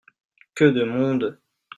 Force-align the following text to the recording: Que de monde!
Que 0.55 0.69
de 0.77 0.85
monde! 0.93 1.29